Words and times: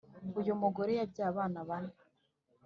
uyumugore 0.39 0.91
yabyaye 0.99 1.29
abana 1.31 1.59
bane 1.69 1.93